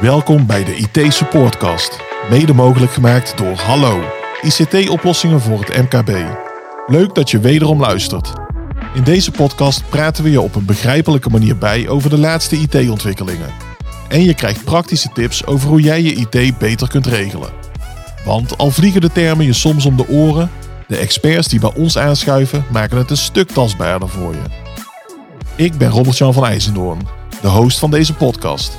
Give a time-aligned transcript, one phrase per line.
[0.00, 2.00] Welkom bij de IT Supportcast,
[2.30, 4.02] mede mogelijk gemaakt door Hallo,
[4.42, 6.10] ICT-oplossingen voor het MKB.
[6.86, 8.32] Leuk dat je wederom luistert.
[8.94, 13.50] In deze podcast praten we je op een begrijpelijke manier bij over de laatste IT-ontwikkelingen.
[14.08, 17.50] En je krijgt praktische tips over hoe jij je IT beter kunt regelen.
[18.24, 20.50] Want al vliegen de termen je soms om de oren,
[20.86, 24.42] de experts die bij ons aanschuiven maken het een stuk tastbaarder voor je.
[25.56, 27.08] Ik ben Robert-Jan van IJzendoorn,
[27.42, 28.78] de host van deze podcast.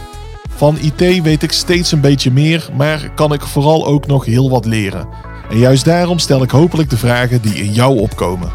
[0.59, 4.49] Van IT weet ik steeds een beetje meer, maar kan ik vooral ook nog heel
[4.49, 5.07] wat leren.
[5.49, 8.51] En juist daarom stel ik hopelijk de vragen die in jou opkomen.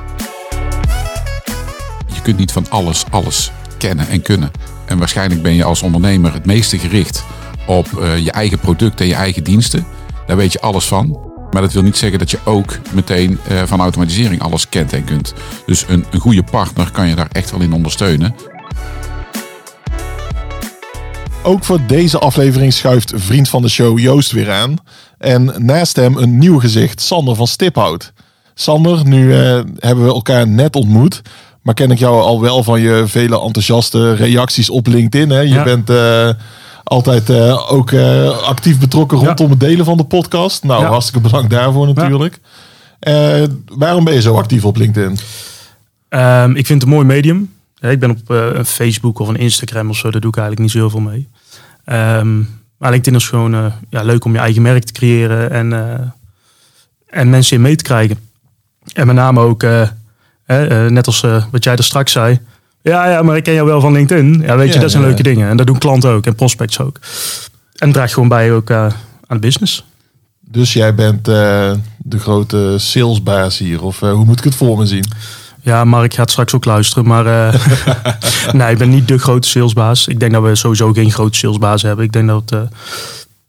[2.15, 4.51] Je kunt niet van alles, alles kennen en kunnen.
[4.87, 7.25] En waarschijnlijk ben je als ondernemer het meeste gericht
[7.67, 9.87] op uh, je eigen product en je eigen diensten.
[10.27, 11.33] Daar weet je alles van.
[11.51, 15.05] Maar dat wil niet zeggen dat je ook meteen uh, van automatisering alles kent en
[15.05, 15.35] kunt.
[15.67, 18.35] Dus een, een goede partner kan je daar echt wel in ondersteunen.
[21.47, 24.77] Ook voor deze aflevering schuift vriend van de show Joost weer aan.
[25.19, 28.13] En naast hem een nieuw gezicht, Sander van Stiphout.
[28.55, 31.23] Sander, nu uh, hebben we elkaar net ontmoet.
[31.63, 35.31] Maar ken ik jou al wel van je vele enthousiaste reacties op LinkedIn.
[35.31, 35.41] Hè?
[35.41, 35.65] Je ja.
[35.65, 36.29] bent uh,
[36.85, 37.95] altijd uh, ook
[38.45, 39.51] actief betrokken rondom ja.
[39.51, 40.63] het delen van de podcast.
[40.63, 40.89] Nou, ja.
[40.89, 42.41] hartstikke bedankt daarvoor natuurlijk.
[43.67, 45.19] waarom ben je zo actief op LinkedIn?
[46.09, 47.53] Um, ik vind het een mooi medium.
[47.91, 50.61] Ik ben op uh, een Facebook of een Instagram of zo, daar doe ik eigenlijk
[50.61, 51.29] niet zo heel veel mee.
[52.19, 55.71] Um, maar LinkedIn is gewoon uh, ja, leuk om je eigen merk te creëren en,
[55.71, 55.95] uh,
[57.07, 58.19] en mensen in mee te krijgen.
[58.93, 59.63] En met name ook,
[60.89, 62.41] net als wat jij er straks zei.
[62.83, 64.41] Ja, ja, maar ik ken jou wel van LinkedIn.
[64.41, 65.49] Ja, weet je, ja, dat zijn ja, leuke dingen.
[65.49, 66.99] En dat doen klanten ook en prospects ook.
[67.75, 68.93] En draagt gewoon bij ook aan
[69.27, 69.85] de business.
[70.41, 75.05] Dus jij bent de grote salesbaas hier, of hoe moet ik het voor me zien?
[75.65, 77.07] Ja, Mark gaat straks ook luisteren.
[77.07, 77.55] Maar uh,
[78.53, 80.07] nee, ik ben niet de grote salesbaas.
[80.07, 82.05] Ik denk dat we sowieso geen grote salesbaas hebben.
[82.05, 82.63] Ik denk dat we uh,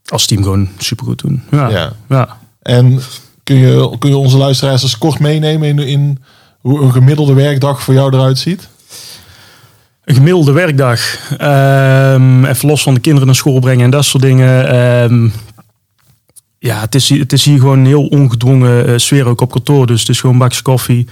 [0.06, 1.42] als team gewoon supergoed doen.
[1.50, 1.68] Ja.
[1.68, 1.92] ja.
[2.08, 2.36] ja.
[2.62, 3.00] En
[3.42, 6.22] kun je, kun je onze luisteraars eens kort meenemen in, in
[6.60, 8.68] hoe een gemiddelde werkdag voor jou eruit ziet?
[10.04, 11.00] Een gemiddelde werkdag.
[11.30, 14.76] Um, even los van de kinderen naar school brengen en dat soort dingen.
[15.02, 15.32] Um,
[16.58, 19.86] ja, het is, het is hier gewoon een heel ongedwongen uh, sfeer ook op kantoor.
[19.86, 21.06] Dus het is gewoon een bakje koffie.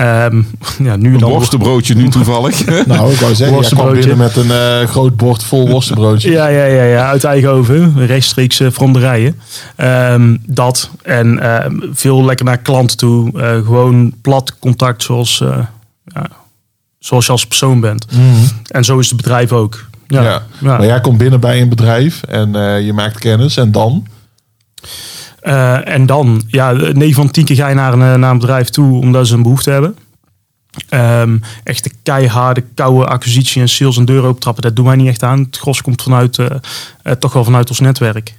[0.00, 0.46] Um,
[0.78, 2.64] ja, nu een dan worstenbroodje nu toevallig.
[2.86, 6.32] nou, ik wou zeggen, jij kwam binnen met een uh, groot bord vol worstenbroodjes.
[6.32, 9.40] ja, ja, ja, ja, uit eigen oven, rechtstreeks uh, van de rijen.
[10.12, 13.32] Um, dat en uh, veel lekker naar klanten toe.
[13.34, 15.44] Uh, gewoon plat contact zoals,
[16.04, 16.28] ja,
[16.98, 18.06] zoals je als persoon bent.
[18.12, 18.48] Mm -hmm.
[18.66, 19.86] En zo is het bedrijf ook.
[20.06, 20.30] Ja, ja.
[20.60, 20.76] ja.
[20.76, 22.52] Maar jij komt binnen bij een bedrijf en
[22.84, 24.06] je maakt kennis en dan?
[25.48, 28.68] Uh, en dan, ja, 9 van 10 keer ga je naar een, naar een bedrijf
[28.68, 29.96] toe omdat ze een behoefte hebben.
[30.90, 35.22] Um, echte keiharde, koude acquisitie en sales en deuren opentrappen, dat doen wij niet echt
[35.22, 35.38] aan.
[35.38, 36.46] Het gros komt vanuit, uh,
[37.04, 38.34] uh, toch wel vanuit ons netwerk.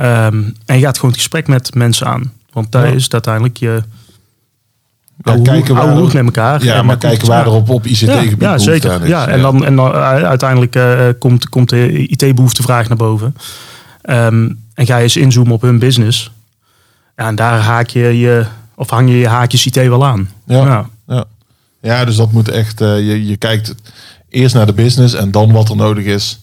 [0.00, 2.32] Um, en je gaat gewoon het gesprek met mensen aan.
[2.52, 2.94] Want daar ja.
[2.94, 3.82] is uiteindelijk je...
[5.22, 6.64] Ja, oude, kijken waar oude met elkaar.
[6.64, 9.06] Ja, maar kijken waar er op, op ICT-gebied ja, ja, zeker.
[9.08, 10.78] Ja, en dan, en dan uiteindelijk
[11.18, 13.36] komt, komt de IT-behoeftevraag naar boven.
[14.10, 16.30] Um, en ga je eens inzoomen op hun business.
[17.16, 20.30] Ja, en daar haak je je, of hang je je haakjes IT wel aan.
[20.46, 20.88] Ja, ja.
[21.06, 21.24] ja.
[21.80, 23.74] ja dus dat moet echt, uh, je, je kijkt
[24.28, 26.40] eerst naar de business en dan wat er nodig is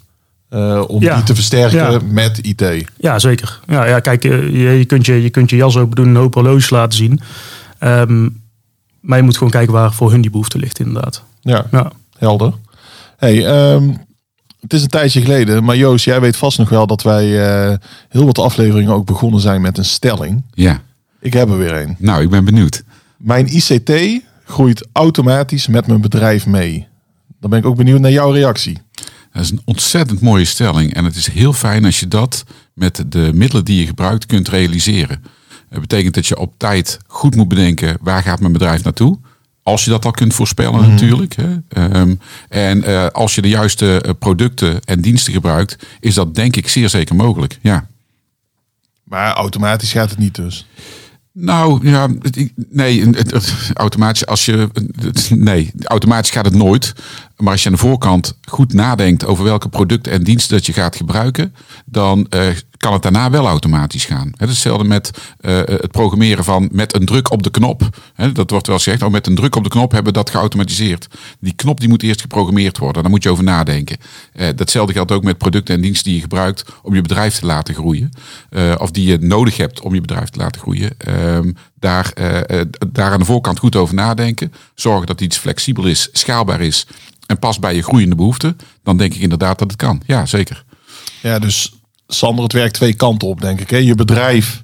[0.49, 1.15] uh, om ja.
[1.15, 1.99] die te versterken ja.
[2.03, 2.85] met IT.
[2.97, 3.59] Ja, zeker.
[3.67, 6.33] Ja, ja kijk, je, je, kunt je, je kunt je jas ook doen, een hoop
[6.33, 7.19] horloges laten zien.
[7.79, 8.43] Um,
[8.99, 11.23] maar je moet gewoon kijken waar voor hun die behoefte ligt, inderdaad.
[11.41, 11.91] Ja, ja.
[12.17, 12.53] helder.
[13.17, 14.04] Hey, um,
[14.65, 17.77] het is een tijdje geleden, maar Joost, jij weet vast nog wel dat wij uh,
[18.09, 20.43] heel wat afleveringen ook begonnen zijn met een stelling.
[20.53, 20.81] Ja.
[21.19, 21.95] Ik heb er weer een.
[21.99, 22.83] Nou, ik ben benieuwd.
[23.17, 26.87] Mijn ICT groeit automatisch met mijn bedrijf mee.
[27.39, 28.77] Dan ben ik ook benieuwd naar jouw reactie.
[29.31, 30.93] Dat is een ontzettend mooie stelling.
[30.93, 32.43] En het is heel fijn als je dat
[32.73, 35.23] met de middelen die je gebruikt kunt realiseren.
[35.69, 39.19] Dat betekent dat je op tijd goed moet bedenken waar gaat mijn bedrijf naartoe.
[39.67, 40.89] Als je dat al kunt voorspellen mm.
[40.89, 41.35] natuurlijk.
[41.35, 41.99] Hè.
[41.99, 46.67] Um, en uh, als je de juiste producten en diensten gebruikt, is dat denk ik
[46.67, 47.57] zeer zeker mogelijk.
[47.61, 47.87] Ja.
[49.03, 50.67] Maar automatisch gaat het niet dus?
[51.31, 52.07] Nou ja,
[52.69, 53.09] nee,
[53.73, 54.69] automatisch als je.
[55.29, 56.93] Nee, automatisch gaat het nooit.
[57.37, 60.73] Maar als je aan de voorkant goed nadenkt over welke producten en diensten dat je
[60.73, 61.55] gaat gebruiken,
[61.85, 62.47] dan uh,
[62.85, 64.27] kan het daarna wel automatisch gaan.
[64.31, 65.11] Het is hetzelfde met
[65.41, 67.89] uh, het programmeren van met een druk op de knop.
[68.13, 70.29] He, dat wordt wel gezegd, oh, met een druk op de knop hebben we dat
[70.29, 71.07] geautomatiseerd.
[71.39, 73.01] Die knop die moet eerst geprogrammeerd worden.
[73.01, 73.97] Daar moet je over nadenken.
[74.33, 77.45] Uh, datzelfde geldt ook met producten en diensten die je gebruikt om je bedrijf te
[77.45, 78.11] laten groeien.
[78.77, 80.91] Of die je nodig hebt om je bedrijf te laten groeien.
[80.97, 82.13] Ehm, daar,
[82.91, 84.53] daar aan de voorkant goed over nadenken.
[84.75, 86.87] Zorgen dat iets flexibel is, schaalbaar is
[87.25, 88.57] en past bij je groeiende behoeften.
[88.83, 90.01] Dan denk ik inderdaad dat het kan.
[90.05, 90.63] Ja, zeker.
[91.21, 91.73] Ja, dus
[92.07, 93.69] Sander, het werkt twee kanten op, denk ik.
[93.69, 93.77] Hè?
[93.77, 94.63] Je bedrijf,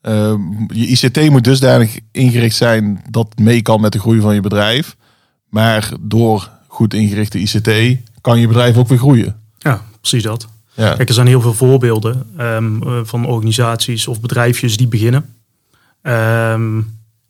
[0.00, 0.34] eh,
[0.68, 4.96] je ICT moet dusdanig ingericht zijn dat mee kan met de groei van je bedrijf.
[5.48, 9.40] Maar door goed ingerichte ICT kan je bedrijf ook weer groeien.
[9.58, 10.48] Ja, precies dat.
[10.74, 10.94] Ja.
[10.94, 15.34] Kijk, er zijn heel veel voorbeelden ehm, eh, van organisaties of bedrijfjes die beginnen.
[16.02, 16.80] Ehm,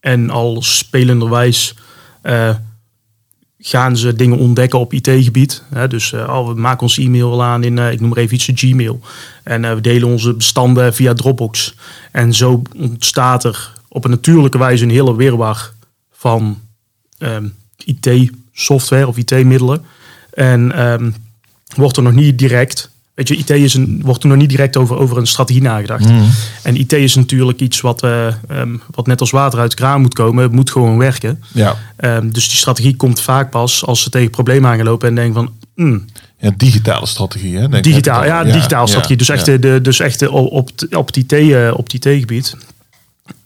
[0.00, 1.76] en al spelenderwijs
[2.22, 2.54] eh,
[3.68, 5.62] gaan ze dingen ontdekken op IT-gebied.
[5.88, 8.50] Dus eh, oh, we maken ons e-mail aan in, eh, ik noem maar even iets,
[8.54, 9.00] Gmail.
[9.42, 11.74] En eh, we delen onze bestanden via Dropbox.
[12.12, 15.72] En zo ontstaat er op een natuurlijke wijze een hele wirwar
[16.12, 16.60] van
[17.18, 17.48] ehm,
[17.84, 19.84] IT-software of IT-middelen.
[20.30, 21.10] En ehm,
[21.76, 24.76] wordt er nog niet direct Weet je, IT is een, wordt er nog niet direct
[24.76, 26.04] over, over een strategie nagedacht.
[26.04, 26.24] Mhm.
[26.62, 30.00] En IT is natuurlijk iets wat, eh, ehm, wat net als water uit de kraan
[30.00, 30.42] moet komen.
[30.42, 31.42] Het moet gewoon werken.
[31.52, 31.76] Ja.
[31.96, 35.50] Ehm, dus die strategie komt vaak pas als ze tegen problemen aangelopen en denken van...
[35.74, 36.04] hmm,
[36.40, 37.54] ja, digitale strategie.
[37.54, 37.82] Hè, denk ik.
[37.82, 39.16] digitaal, ja, digitaal ja, strategie.
[39.16, 39.56] Dus echt, ja.
[39.56, 42.56] de, dus echt de- op, op, het- op het IT, eh, op het IT-gebied.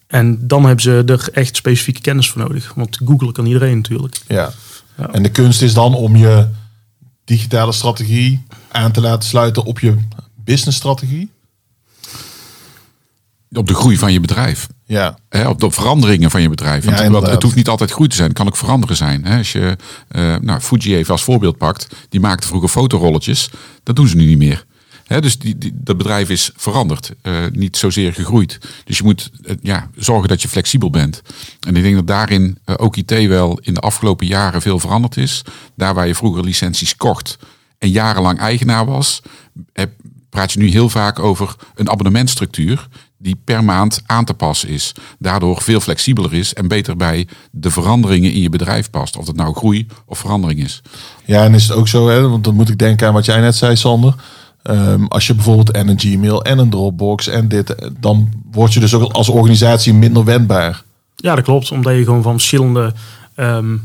[0.06, 2.72] En dan hebben ze er echt specifieke kennis voor nodig.
[2.76, 4.16] Want Google kan iedereen natuurlijk.
[4.26, 4.50] Ja.
[4.98, 5.08] Ja.
[5.12, 6.46] En de kunst is dan om je
[7.30, 9.94] digitale strategie aan te laten sluiten op je
[10.44, 11.30] businessstrategie.
[13.52, 14.68] Op de groei van je bedrijf.
[14.84, 15.18] Ja.
[15.46, 16.84] Op de veranderingen van je bedrijf.
[16.84, 18.28] Want, Ja, het hoeft niet altijd groei te zijn.
[18.28, 19.26] Het kan ook veranderen zijn.
[19.26, 19.76] Als je
[20.08, 21.86] eh, nou, Fuji even als voorbeeld pakt.
[22.08, 23.50] Die maakte vroeger fotorolletjes.
[23.82, 24.64] Dat doen ze nu niet meer.
[25.18, 27.14] Dus die, dat bedrijf is veranderd.
[27.22, 28.58] eh, niet zozeer gegroeid.
[28.84, 31.22] Dus je moet eh, ja, zorgen dat je flexibel bent.
[31.60, 35.16] En ik denk dat daarin eh, ook IT wel in de afgelopen jaren veel veranderd
[35.16, 35.42] is.
[35.74, 37.38] Daar waar je vroeger licenties kocht
[37.78, 39.22] en jarenlang eigenaar was,
[40.28, 44.92] praat je nu heel vaak over een abonnementstructuur die per maand aan te passen is.
[45.18, 49.16] Daardoor veel flexibeler is en beter bij de veranderingen in je bedrijf past.
[49.16, 50.82] Of dat nou groei of verandering is.
[51.24, 53.40] Ja, en is het ook zo, hè, want dan moet ik denken aan wat jij
[53.40, 54.14] net zei, Sander.
[54.62, 58.72] Ehm, als je bijvoorbeeld en een Gmail en een Dropbox en dit, eh, dan word
[58.72, 60.82] je dus ook als organisatie minder wendbaar.
[61.16, 61.70] Ja, dat klopt.
[61.70, 62.92] Omdat je gewoon van verschillende,
[63.34, 63.76] ehm,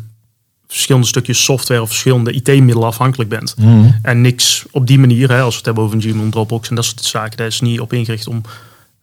[0.68, 3.56] verschillende stukjes software of verschillende IT-middelen afhankelijk bent.
[4.02, 6.76] En niks op die manier, hè, als we het hebben over een Gmail, Dropbox en
[6.76, 8.42] dat soort zaken, daar is niet op ingericht om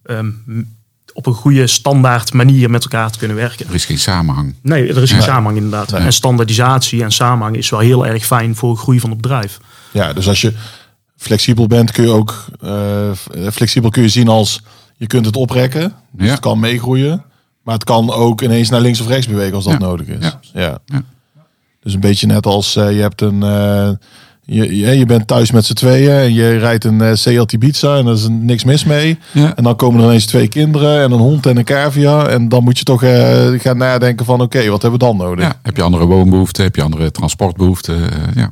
[0.03, 0.31] ehm,
[1.13, 3.67] op een goede standaard manier met elkaar te kunnen werken.
[3.69, 4.55] Er is geen samenhang.
[4.63, 5.91] Nee, er is geen samenhang inderdaad.
[5.91, 6.01] Nee.
[6.01, 9.61] En standaardisatie en samenhang is wel heel erg fijn voor de groei van het bedrijf.
[9.91, 10.53] Ja, dus als je
[11.23, 13.11] flexibel bent, kun je ook eh,
[13.53, 14.61] flexibel kun je zien als
[14.97, 15.93] je kunt het oprekken.
[16.13, 16.33] Dus Ja.
[16.33, 17.25] het kan meegroeien.
[17.63, 19.79] Maar het kan ook ineens naar links of rechts bewegen als dat Ja.
[19.79, 20.37] nodig is.
[20.55, 20.79] Ja.
[20.87, 21.03] Ja.
[21.83, 23.43] Dus een beetje net als eh, je hebt een.
[23.43, 23.91] eh,
[24.45, 27.97] je, je, je bent thuis met z'n tweeën en je rijdt een eh Seat Ibiza
[27.97, 29.19] en er is niks mis mee.
[29.33, 29.57] Ja.
[29.57, 32.27] En dan komen er ineens twee kinderen en een hond en een cavia.
[32.27, 33.01] En dan moet je toch
[33.63, 35.45] gaan nadenken van oké, wat hebben we dan nodig?
[35.45, 38.11] Ja, heb je andere woonbehoeften, heb je andere transportbehoeften.
[38.11, 38.51] eh, ja.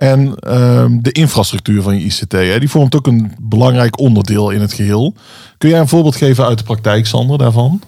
[0.00, 4.60] En ehm, de infrastructuur van je ICT, hè, die vormt ook een belangrijk onderdeel in
[4.60, 5.14] het geheel.
[5.58, 7.82] Kun jij een voorbeeld geven uit de praktijk, Sander, daarvan?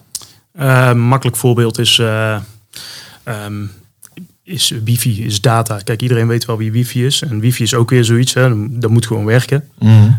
[0.53, 2.37] Eh, een makkelijk voorbeeld is, eh,
[3.23, 3.65] ehm,
[4.43, 5.79] is wifi, is data.
[5.79, 7.23] Kijk, iedereen weet wel wie wifi is.
[7.23, 8.79] En wifi is ook weer zoiets, hè.
[8.79, 9.69] dat moet gewoon werken.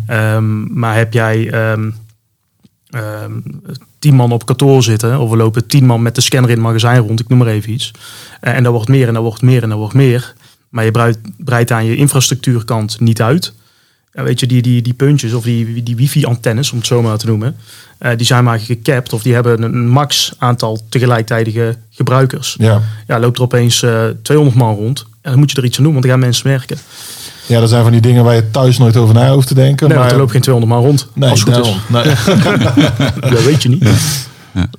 [0.07, 1.49] Ehm, maar heb jij
[4.03, 6.65] tien man op kantoor zitten, of we lopen tien man met de scanner in het
[6.65, 7.91] magazijn rond, ik noem maar even iets.
[8.39, 10.33] Eh, en dat wordt meer en dat wordt meer en dat wordt meer.
[10.73, 13.53] Maar je breidt, breidt aan je infrastructuurkant niet uit.
[14.13, 17.17] Ja, weet je, die, die, die puntjes of die, die wifi-antennes, om het zo maar
[17.17, 17.55] te noemen,
[17.97, 22.55] eh, die zijn maar gecapt of die hebben een, max aantal tegelijkertidige gebruikers.
[22.59, 22.81] Ja.
[23.07, 25.05] Ja, loopt er opeens eh 200 man rond.
[25.21, 26.77] En dan moet je er iets aan doen, want dan gaan mensen werken.
[27.47, 29.87] ja, dat zijn van die dingen waar je thuis nooit over na hoeft te denken.
[29.87, 31.07] Nee, maar er loopt geen 200 man rond.
[31.13, 31.71] nee, als het goed is.
[31.89, 32.15] daarom.
[33.21, 33.31] Nee.
[33.33, 33.85] Dat weet je niet.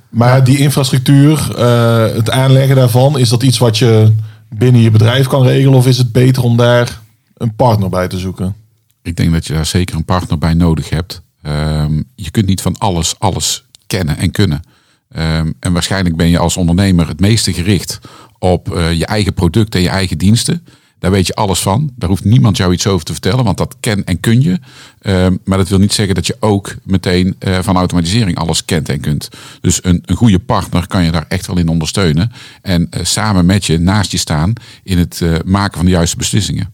[0.09, 4.13] Maar die infrastructuur, eh, het aanleggen daarvan, is dat iets wat je
[4.57, 5.77] binnen je bedrijf kan regelen?
[5.77, 7.01] Of is het beter om daar
[7.37, 8.55] een partner bij te zoeken?
[9.01, 11.21] Ik denk dat je daar zeker een partner bij nodig hebt.
[11.41, 14.61] Ehm, je kunt niet van alles, alles kennen en kunnen.
[15.09, 17.99] Ehm, en waarschijnlijk ben je als ondernemer het meeste gericht
[18.39, 20.65] op eh, je eigen product en je eigen diensten.
[20.99, 21.91] Daar weet je alles van.
[21.95, 24.59] Daar hoeft niemand jou iets over te vertellen, want dat ken en kun je.
[25.01, 28.89] Ehm, maar dat wil niet zeggen dat je ook meteen eh, van automatisering alles kent
[28.89, 29.29] en kunt.
[29.61, 32.31] Dus een, een goede partner kan je daar echt wel in ondersteunen.
[32.61, 36.17] En eh, samen met je naast je staan in het eh, maken van de juiste
[36.17, 36.73] beslissingen.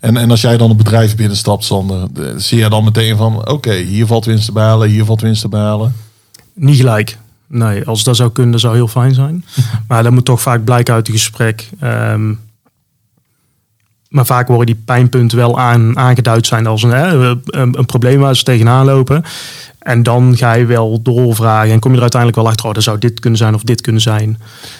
[0.00, 3.48] En, en als jij dan een bedrijf binnenstapt, Sander, de- zie je dan meteen van,
[3.48, 5.94] oké, hier valt winst te behalen, hier valt winst te behalen.
[6.54, 7.18] Niet gelijk.
[7.46, 9.44] Nee, als dat zou kunnen, dat zou heel fijn zijn.
[9.88, 11.68] maar dat moet toch vaak blijken uit het gesprek.
[11.80, 12.32] Ehm,
[14.12, 18.36] maar vaak worden die pijnpunten wel aan, aangeduid zijn als een, een, een probleem waar
[18.36, 19.24] ze tegenaan lopen.
[19.78, 22.82] En dan ga je wel doorvragen en kom je er uiteindelijk wel achter, oh, dat
[22.82, 24.38] zou dit kunnen zijn of dit kunnen zijn.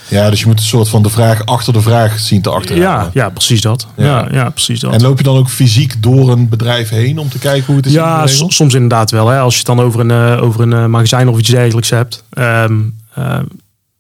[0.09, 2.91] Ja, dus je moet een soort van de vraag achter de vraag zien te achterhalen.
[2.91, 3.87] Ja, ja, precies dat.
[3.97, 4.05] Ja.
[4.05, 4.29] Ja.
[4.33, 4.93] Ja, precies dat.
[4.93, 7.87] En loop je dan ook fysiek door een bedrijf heen om te kijken hoe het
[7.87, 9.29] is Ja, soms inderdaad wel.
[9.29, 9.39] Hè.
[9.39, 12.25] Als je het dan over een, eh, over een eh, magazijn of iets dergelijks hebt,
[12.31, 12.81] ehm,
[13.15, 13.39] eh,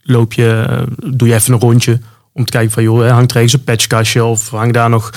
[0.02, 0.66] loop je,
[1.06, 2.00] doe je even een rondje
[2.32, 5.10] om te kijken van, joh, hangt er ergens een patchkastje of hangt daar nog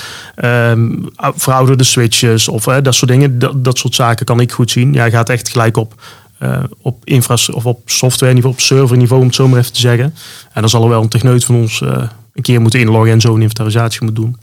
[1.16, 3.40] ou- verouderde switches of dat soort dingen.
[3.40, 4.94] Dat, dat soort zaken kan ik goed zien.
[4.94, 5.94] Ja, je gaat echt gelijk op,
[6.38, 9.80] eh, op infra of op software niveau, op serverniveau, om het zo maar even te
[9.80, 10.16] zeggen.
[10.54, 12.04] En dan zal er wel een techneut van ons eh,
[12.34, 14.38] een keer moeten inloggen en zo een inventarisatie moet doen.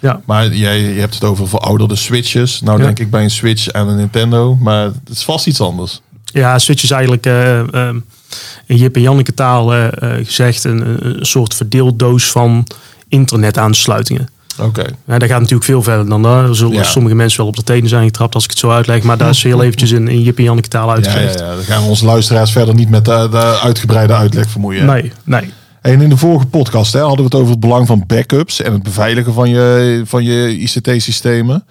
[0.00, 0.20] Ja.
[0.26, 2.60] Maar jij je hebt het over verouderde switches.
[2.60, 2.84] Nou Ja.
[2.84, 6.00] denk ik bij een Switch aan een Nintendo, maar het is vast iets anders.
[6.24, 7.88] Ja, Switch is eigenlijk eh,
[8.66, 12.66] in Jip en Janneke taal eh, eh, gezegd een, een- soort verdeeldoos van
[13.08, 14.28] internetaansluitingen.
[14.60, 14.84] Oké.
[15.06, 16.48] Ja, dat gaat natuurlijk veel verder dan dat.
[16.48, 16.82] Er zullen Ja.
[16.82, 19.02] sommige mensen wel op de tenen zijn getrapt als ik het zo uitleg.
[19.02, 21.38] Maar daar is heel eventjes in, in Jip en Janneke taal Ja, ja, uitgelegd.
[21.38, 24.86] ja, dan gaan onze luisteraars verder niet met de, de uitgebreide uitleg vermoeien.
[24.86, 25.52] Nee, nee.
[25.80, 28.72] En in de vorige podcast hè, hadden we het over het belang van backups en
[28.72, 31.64] het beveiligen van je, van je ICT-systemen.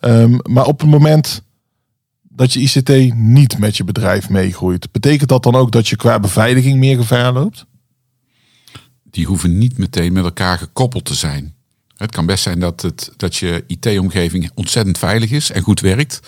[0.00, 1.42] Ehm, maar op het moment
[2.36, 6.20] dat je ICT niet met je bedrijf meegroeit, betekent dat dan ook dat je qua
[6.20, 7.66] beveiliging meer gevaar loopt?
[9.14, 11.54] die hoeven niet meteen met elkaar gekoppeld te zijn.
[11.96, 16.20] Het kan best zijn dat, het, dat je IT-omgeving ontzettend veilig is en goed werkt,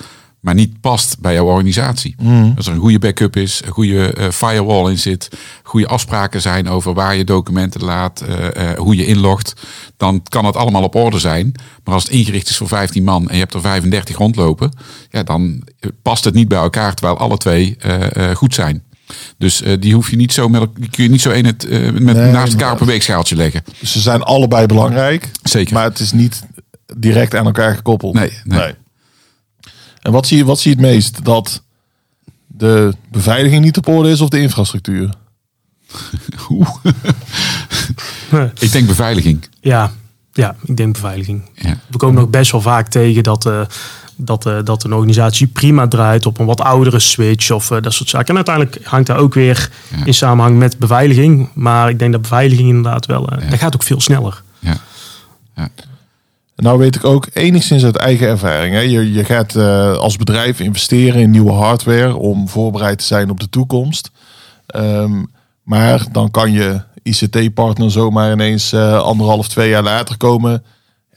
[0.47, 2.17] maar niet past bij jouw organisatie.
[2.57, 5.29] Als er een goede backup is, een goede eh, firewall in zit,
[5.63, 9.55] goede afspraken zijn over waar je documenten laat, eh, eh, hoe je inlogt,
[9.97, 11.53] dan kan het allemaal op orde zijn.
[11.85, 14.73] Maar als het ingericht is voor 15 man en je hebt er 35 rondlopen,
[15.11, 15.63] ja, dan
[16.03, 17.77] past het niet bij elkaar terwijl alle twee
[18.35, 18.83] goed zijn.
[19.39, 21.69] Dus die hoef je niet zo met, kun je niet zo in het,
[22.01, 23.65] met, Nee, naast elkaar op een weegschaaltje leggen.
[23.83, 25.75] Ze zijn allebei belangrijk, Zeker.
[25.75, 26.43] maar het is niet
[26.97, 28.15] direct aan elkaar gekoppeld.
[28.15, 28.75] Nee, nee.
[30.07, 31.25] En wat zie, je, wat zie je het meest?
[31.25, 31.63] Dat
[32.47, 35.11] de beveiliging niet op orde is of de infrastructuur?
[36.51, 36.69] Oeh.
[38.59, 39.49] Ik denk beveiliging.
[39.61, 39.93] Ja,
[40.33, 41.43] ja, ik denk beveiliging.
[41.55, 41.79] Ja.
[41.91, 43.61] We komen nog best wel vaak tegen dat, eh,
[44.17, 47.93] dat, eh, dat een organisatie prima draait op een wat oudere switch of eh, dat
[47.93, 48.29] soort zaken.
[48.29, 50.05] En uiteindelijk hangt daar ook weer Ja.
[50.05, 51.49] in samenhang met beveiliging.
[51.55, 53.51] Maar ik denk dat beveiliging inderdaad wel, eh, Ja.
[53.51, 54.43] dat gaat ook veel sneller.
[54.59, 54.77] Ja.
[56.57, 58.75] Nou weet ik ook enigszins uit eigen ervaring.
[58.75, 58.81] Hè.
[58.81, 63.41] Je, je gaat eh, als bedrijf investeren in nieuwe hardware om voorbereid te zijn op
[63.41, 64.11] de toekomst.
[64.67, 65.23] Ehm,
[65.63, 70.65] maar dan kan je ICT-partner zomaar ineens eh, anderhalf, twee jaar later komen.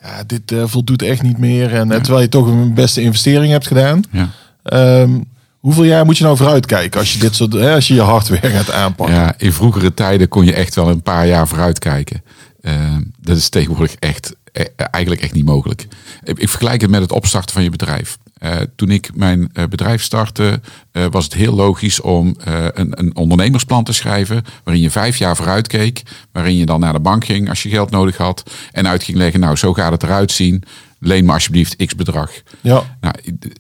[0.02, 1.74] Ja, dit eh, voldoet echt niet meer.
[1.74, 4.02] En terwijl je toch een beste investering hebt gedaan.
[4.12, 4.30] Ja.
[4.64, 5.20] Ehm,
[5.60, 8.50] hoeveel jaar moet je nou vooruitkijken als je dit soort, hè, als je je hardware
[8.50, 9.16] gaat aanpakken?
[9.16, 12.24] ja, in vroegere tijden kon je echt wel een paar jaar vooruit kijken.
[12.62, 14.36] Eh, dat is tegenwoordig echt,
[14.76, 15.88] eigenlijk echt niet mogelijk.
[16.24, 18.18] Ik, vergelijk het met het opstarten van je bedrijf.
[18.38, 23.00] Eh, toen ik mijn eh, bedrijf startte, eh, was het heel logisch om eh, een,
[23.00, 24.44] een ondernemersplan te schrijven.
[24.64, 26.02] Waarin je vijf jaar vooruit keek.
[26.32, 28.52] Waarin je dan naar de bank ging als je geld nodig had.
[28.72, 30.64] En uit ging leggen, nou zo gaat het eruit zien.
[31.00, 32.32] Leen me alsjeblieft x bedrag.
[32.62, 32.98] Ja.
[33.02, 33.16] Nou,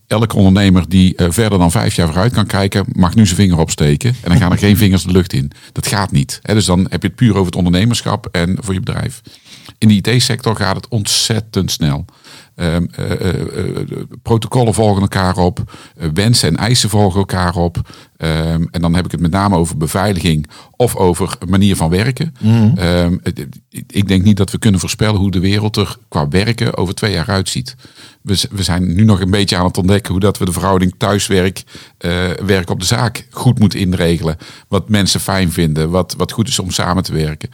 [0.07, 3.57] elke ondernemer die eh, verder dan vijf jaar vooruit kan kijken, mag nu zijn vinger
[3.57, 4.09] opsteken.
[4.09, 5.51] En dan gaan er geen vingers de lucht in.
[5.71, 6.39] Dat gaat niet.
[6.41, 9.21] Hè, dus dan heb je het puur over het ondernemerschap en voor je bedrijf.
[9.79, 12.05] In de IT-sector gaat het ontzettend snel.
[12.55, 13.41] Ehm, eh, eh,
[13.77, 13.87] eh,
[14.21, 15.63] protocollen volgen elkaar op,
[16.13, 17.89] wensen en eisen volgen elkaar op.
[18.17, 22.33] Ehm, en dan heb ik het met name over beveiliging of over manier van werken.
[22.75, 23.45] Ehm, het-
[23.87, 27.11] ik denk niet dat we kunnen voorspellen hoe de wereld er qua werken over twee
[27.11, 27.75] jaar uitziet.
[28.21, 31.63] We, zijn nu nog een beetje aan het ontdekken hoe dat we de verhouding thuiswerk,
[32.45, 34.37] werk op de zaak goed moeten inregelen.
[34.67, 37.49] Wat mensen fijn vinden, wat, wat goed is om samen te werken.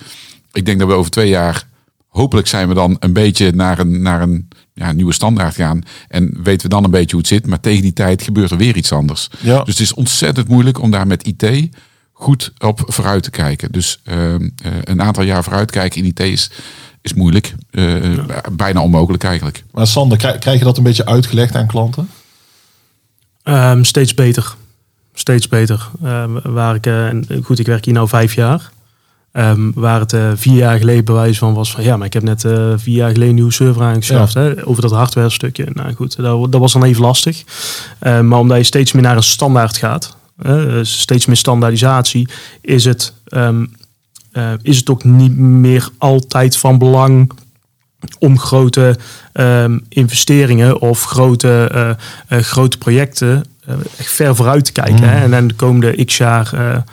[0.52, 1.68] Ik denk dat we over twee jaar
[2.16, 5.82] hopelijk zijn we dan een beetje naar een, naar een ja, nieuwe standaard gaan.
[6.08, 7.48] En weten we dan een beetje hoe het zit.
[7.48, 9.30] Maar tegen die tijd gebeurt er weer iets anders.
[9.42, 9.58] Ja.
[9.64, 11.70] Dus het is ontzettend moeilijk om daar met IT
[12.14, 13.72] goed op vooruit te kijken.
[13.72, 16.52] Dus ehm, eh, een aantal jaar vooruit kijken in IT is,
[17.02, 17.56] is moeilijk.
[17.72, 17.96] Eh,
[18.52, 19.64] Bijna onmogelijk eigenlijk.
[19.72, 22.10] Maar Sander, krij- krijg je dat een beetje uitgelegd aan klanten?
[23.44, 24.56] Ehm, steeds beter.
[25.14, 25.90] Steeds beter.
[26.04, 28.72] Ehm, waar ik, eh, en goed, ik werk hier nu vijf jaar.
[29.36, 32.24] Ehm, waar het eh, vier jaar geleden bewijs van was van ja, maar ik heb
[32.24, 34.34] net eh, vier jaar geleden een nieuwe server aangeschaft.
[34.34, 35.68] Hè, over dat hardware stukje.
[35.74, 37.44] Nou goed, dat, dat was dan even lastig.
[38.00, 42.30] Ehm, maar omdat je steeds meer naar een standaard gaat, eh, steeds meer standaardisatie,
[42.62, 43.66] is het, ehm,
[44.32, 47.32] eh, is het ook niet meer altijd van belang
[48.20, 48.98] om grote
[49.90, 51.98] investeringen of grote,
[52.30, 53.46] grote projecten
[53.98, 55.10] echt ver vooruit te kijken.
[55.10, 55.24] Hè?
[55.24, 56.84] En dan de komende x jaar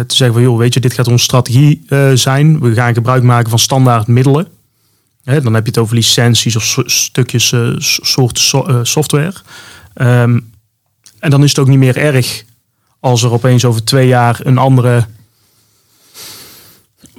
[0.00, 2.60] te zeggen van joh, weet je, dit gaat onze strategie eh, zijn.
[2.60, 4.46] We gaan gebruik maken van standaard middelen.
[5.24, 9.32] Hè, dan heb je het over licenties of stukjes, eh, soorten so- eh, software.
[9.94, 10.38] Ehm,
[11.18, 12.44] En dan is het ook niet meer erg
[13.00, 15.06] als er opeens over twee jaar een andere,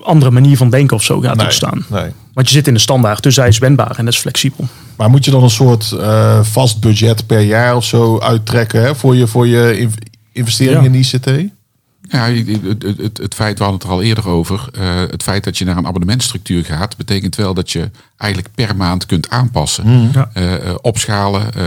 [0.03, 1.85] andere manier van denken of zo gaat Nee, ontstaan.
[1.89, 2.11] nee.
[2.33, 4.67] Want je zit in de standaard, dus hij is wendbaar en dat is flexibel.
[4.97, 8.95] Maar moet je dan een soort eh, vast budget per jaar of zo uittrekken hè,
[8.95, 9.95] voor je, voor je inv-
[10.31, 10.85] investering Ja.
[10.91, 11.51] in ICT?
[12.09, 14.69] Ja, het, het, het, feit, we hadden het er al eerder over.
[14.73, 17.91] eh, het feit dat je naar een abonnementstructuur gaat, betekent wel dat je
[18.23, 20.09] eigenlijk per maand kunt aanpassen.
[20.13, 20.29] Ja.
[20.33, 21.65] Eh, eh, opschalen, eh,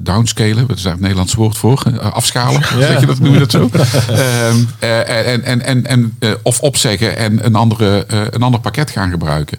[0.00, 2.00] downscalen, wat is daar het Nederlands woord voor?
[2.00, 3.70] Afschalen, zeg je dat, noem je dat zo?
[3.72, 9.10] Ehm, eh, en, en, en, en, of opzeggen en een, andere, een ander pakket gaan
[9.10, 9.58] gebruiken.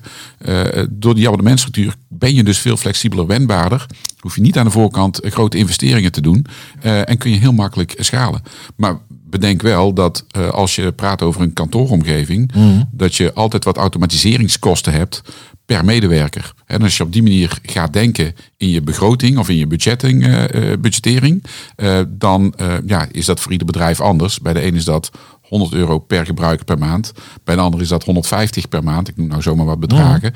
[0.89, 3.86] Door die abonnementstructuur ben je dus veel flexibeler, wendbaarder.
[4.20, 6.46] Hoef je niet aan de voorkant grote investeringen te doen.
[6.82, 8.42] en kun je heel makkelijk schalen.
[8.75, 12.51] Maar bedenk wel dat als je praat over een kantooromgeving,
[12.92, 15.22] dat je altijd wat automatiseringskosten hebt
[15.65, 16.53] per medewerker.
[16.65, 20.24] En als je op die manier gaat denken in je begroting of in je budgetting,
[20.24, 21.43] eh, eh, budgettering,
[21.75, 22.53] eh, dan
[22.86, 24.39] ja, is dat voor ieder bedrijf anders.
[24.39, 27.12] Bij de een is dat 100 euro per gebruiker per maand.
[27.43, 29.08] Bij de ander is dat 150 per maand.
[29.08, 30.34] Ik noem nou zomaar wat bedragen.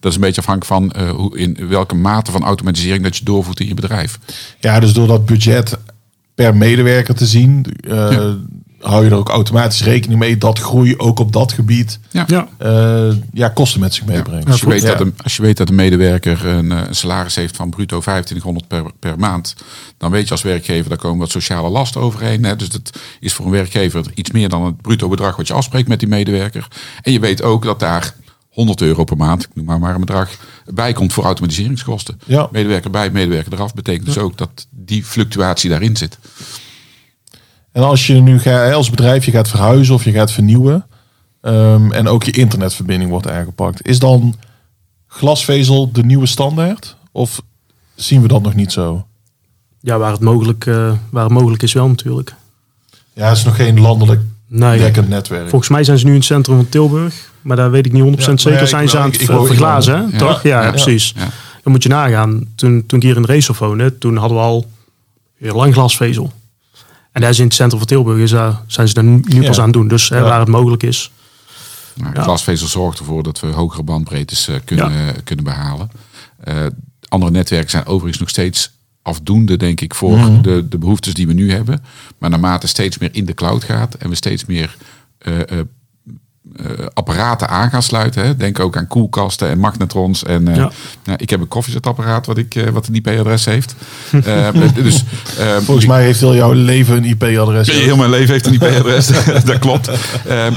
[0.00, 3.60] Dat is een beetje afhankelijk van hoe, in welke mate van automatisering dat je doorvoert
[3.60, 4.18] in je bedrijf.
[4.58, 5.78] Ja, dus door dat budget
[6.34, 7.66] per medewerker te zien,
[8.80, 12.24] hou je er ook automatisch rekening mee dat groei ook op dat gebied Ja.
[12.26, 14.46] Ja, eh, ja, kosten met zich meebrengt.
[14.48, 14.88] Als je, weet Ja.
[14.88, 18.00] dat een, als je weet dat een medewerker een, eh, een salaris heeft van bruto
[18.00, 19.54] 2500 per, per maand,
[19.98, 22.44] dan weet je als werkgever, daar komen wat sociale lasten overheen.
[22.44, 22.56] Hè.
[22.56, 25.88] Dus dat is voor een werkgever iets meer dan het bruto bedrag wat je afspreekt
[25.88, 26.68] met die medewerker.
[27.02, 28.14] En je weet ook dat daar
[28.50, 30.30] 100 euro per maand, ik noem maar, maar een bedrag,
[30.66, 32.20] bij komt voor automatiseringskosten.
[32.26, 32.48] Ja.
[32.52, 36.18] Medewerker bij, medewerker eraf, betekent dus ook dat die fluctuatie daarin zit.
[37.72, 38.40] En als je nu
[38.72, 40.86] als bedrijf je gaat verhuizen of je gaat vernieuwen
[41.40, 44.34] ehm, en ook je internetverbinding wordt aangepakt, is dan
[45.06, 46.96] glasvezel de nieuwe standaard?
[47.12, 47.40] Of
[47.94, 49.04] zien we dat nog niet zo?
[49.82, 52.34] ja waar, het mogelijk, eh, waar het mogelijk is wel natuurlijk.
[53.12, 55.48] Ja, het is nog geen landelijk Nee, dekkend netwerk.
[55.48, 57.32] volgens mij zijn ze nu in het centrum van Tilburg.
[57.42, 58.66] Maar daar weet ik niet 100% Ja, zeker.
[58.68, 60.08] zijn ik ze aan ik- het ik wou- ver- verglazen?
[60.12, 60.18] Ja.
[60.18, 60.42] toch?
[60.42, 60.70] Ja, Ja.
[60.70, 61.12] precies.
[61.16, 61.28] Ja.
[61.62, 62.44] Dan moet je nagaan.
[62.54, 64.66] Toen, toen ik hier in de race woonde, toen hadden we al
[65.38, 66.32] heel lang glasvezel.
[67.12, 69.46] En daar is in het centrum van Tilburg is daar, zijn ze er nu Ja.
[69.46, 69.88] pas aan het doen.
[69.88, 70.20] Dus Ja.
[70.20, 71.10] waar het mogelijk is.
[71.94, 72.14] Nou.
[72.20, 75.90] Glasvezel zorgt ervoor dat we hogere bandbreedtes eh, kunnen, kunnen behalen.
[76.44, 76.66] Eh,
[77.08, 78.70] andere netwerken zijn overigens nog steeds
[79.02, 80.42] afdoende, denk ik, voor Mhm.
[80.42, 81.82] de, de behoeftes die we nu hebben.
[82.18, 84.76] Maar naarmate steeds meer in de cloud gaat en we steeds meer
[85.18, 85.58] eh, eh, eh,
[87.20, 88.24] apparaten aan gaan sluiten.
[88.24, 88.36] Hè.
[88.36, 90.24] Denk ook aan koelkasten en magnetrons.
[90.24, 90.70] En, eh, Ja.
[91.04, 93.74] nou, ik heb een koffiezetapparaat wat, ik, eh, wat een IP-adres heeft.
[94.24, 95.04] Eh, dus,
[95.60, 97.66] Volgens mij heeft heel jouw leven een IP-adres.
[97.66, 99.06] ja, Heel mijn leven heeft een IP-adres,
[99.44, 99.90] dat klopt.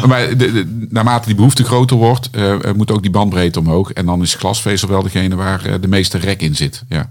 [0.07, 3.91] Maar de, de- naarmate die behoefte groter wordt, eh, moet ook die bandbreedte omhoog.
[3.91, 6.83] En dan is glasvezel wel degene waar de meeste rek in zit.
[6.89, 7.09] Ja.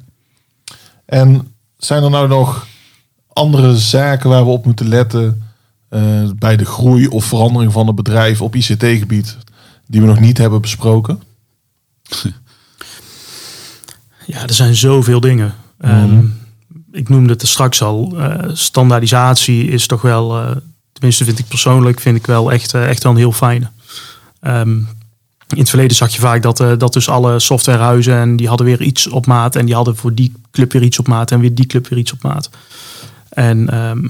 [1.07, 2.67] En zijn er nou nog
[3.33, 5.43] andere zaken waar we op moeten letten
[5.93, 9.37] eh, bij de groei of verandering van het bedrijf op ICT-gebied
[9.87, 11.23] die we nog niet hebben besproken?
[14.27, 15.55] Ja, er zijn zoveel dingen.
[15.81, 16.25] Ehm,
[16.93, 18.13] ik noemde het er straks al.
[18.19, 20.57] eh, standaardisatie is toch wel, eh,
[20.93, 23.71] tenminste vind ik persoonlijk, vind ik wel echt, echt wel een heel fijne.
[24.41, 24.77] Ehm,
[25.49, 28.83] in het verleden zag je vaak dat, dat dus alle softwarehuizen en die hadden weer
[28.83, 31.55] iets op maat en die hadden voor die club weer iets op maat en weer
[31.55, 32.51] die club weer iets op maat.
[33.29, 34.07] En ehm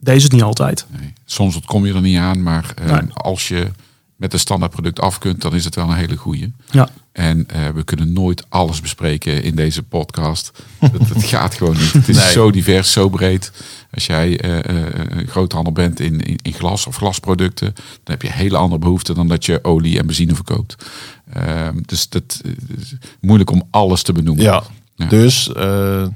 [0.00, 0.86] deze is het niet altijd.
[1.00, 1.12] Nee.
[1.24, 3.12] Soms ontkom je er niet aan, maar eh, Nee.
[3.12, 3.70] als je
[4.16, 6.52] met een standaard product af kunt, dan is het wel een hele goeie.
[6.70, 10.52] Ja, En eh, we kunnen nooit alles bespreken in deze podcast.
[10.92, 11.92] dat, dat gaat gewoon niet.
[11.92, 12.30] Het is Nee.
[12.30, 13.52] zo divers, zo breed.
[13.94, 18.22] Als jij eh, eh, een groothandel bent in, in, in glas of glasproducten, dan heb
[18.22, 20.86] je hele andere behoeften dan dat je olie en benzine verkoopt.
[21.32, 22.40] Ehm, dus dat
[22.78, 24.44] is moeilijk om alles te benoemen.
[24.44, 24.62] Ja.
[24.94, 25.06] Ja.
[25.06, 26.06] Dus eh,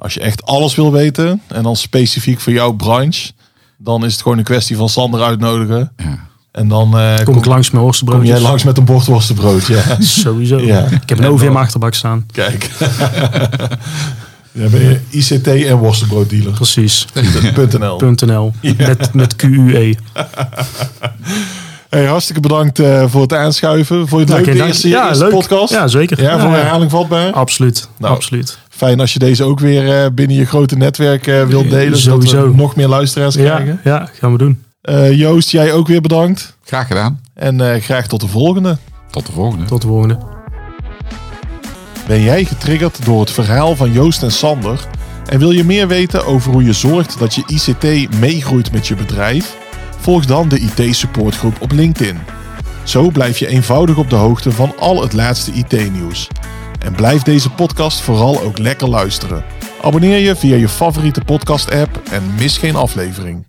[0.00, 3.30] als je echt alles wil weten en dan specifiek voor jouw branche,
[3.78, 5.92] dan is het gewoon een kwestie van Sander uitnodigen.
[5.96, 6.26] Ja.
[6.52, 8.28] En dan eh, kom ik langs met kom worstenbroodjes.
[8.28, 9.66] jij langs met een bordworstenbrood.
[9.66, 9.82] Ja.
[10.00, 10.58] Sowieso.
[10.58, 10.84] Ja.
[10.84, 12.26] Ik heb een En oven in mijn achterbak staan.
[12.32, 12.70] Kijk.
[14.52, 16.52] Dan ben je ICT en worstenbrooddealer.
[16.52, 17.06] Precies.
[17.78, 18.00] .nl.
[18.26, 18.52] .nl.
[18.76, 19.96] Met, met QUE.
[21.88, 24.08] Hey, hartstikke bedankt eh, voor het aanschuiven.
[24.08, 24.70] Vond je het leuk, Ja, geen de dank.
[24.72, 25.32] eerste, Ja, eerste leuk.
[25.32, 25.72] podcast?
[25.72, 26.22] Ja, zeker.
[26.22, 26.62] Ja, voor Ja, ja.
[26.62, 27.32] herhaling vatbaar?
[27.32, 27.88] Absoluut.
[27.98, 28.58] Nou, Absoluut.
[28.78, 31.98] Fijn als je deze ook weer eh, binnen je grote netwerk eh, wilt delen.
[31.98, 32.54] Zodat we Sowieso.
[32.56, 33.80] nog meer luisteraars Ja, krijgen.
[33.84, 34.62] ja, gaan we doen.
[34.80, 36.56] Eh, Joost, jij ook weer bedankt.
[36.64, 37.20] Graag gedaan.
[37.34, 38.78] En eh, graag tot de volgende.
[39.10, 39.64] Tot de volgende.
[39.64, 40.18] Tot de volgende.
[42.06, 44.86] Ben jij getriggerd door het verhaal van Joost en Sander?
[45.28, 48.94] En wil je meer weten over hoe je zorgt dat je ICT meegroeit met je
[48.94, 49.56] bedrijf?
[49.98, 52.18] Volg dan de IT supportgroep op LinkedIn.
[52.82, 56.28] Zo blijf je eenvoudig op de hoogte van al het laatste IT-nieuws.
[56.78, 59.44] En blijf deze podcast vooral ook lekker luisteren.
[59.82, 63.47] Abonneer je via je favoriete podcast-app en mis geen aflevering.